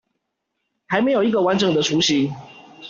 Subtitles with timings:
[0.87, 2.33] 還沒有一個完整的雛型